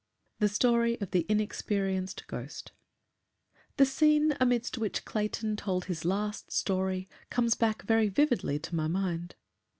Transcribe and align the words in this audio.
6. 0.39 0.39
THE 0.49 0.55
STORY 0.55 0.99
OF 0.99 1.11
THE 1.11 1.27
INEXPERIENCED 1.29 2.25
GHOST 2.25 2.71
The 3.77 3.85
scene 3.85 4.33
amidst 4.39 4.79
which 4.79 5.05
Clayton 5.05 5.57
told 5.57 5.85
his 5.85 6.05
last 6.05 6.51
story 6.51 7.07
comes 7.29 7.53
back 7.53 7.83
very 7.83 8.09
vividly 8.09 8.57
to 8.61 8.75
my 8.75 8.87
mind. 8.87 9.35